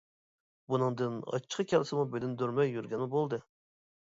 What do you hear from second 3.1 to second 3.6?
بولدى.